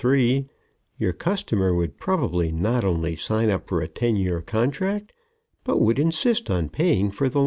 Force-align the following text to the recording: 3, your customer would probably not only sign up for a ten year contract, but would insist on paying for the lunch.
3, 0.01 0.47
your 0.97 1.13
customer 1.13 1.75
would 1.75 1.99
probably 1.99 2.51
not 2.51 2.83
only 2.83 3.15
sign 3.15 3.51
up 3.51 3.67
for 3.69 3.81
a 3.81 3.87
ten 3.87 4.15
year 4.15 4.41
contract, 4.41 5.13
but 5.63 5.79
would 5.79 5.99
insist 5.99 6.49
on 6.49 6.69
paying 6.69 7.11
for 7.11 7.29
the 7.29 7.37
lunch. 7.37 7.39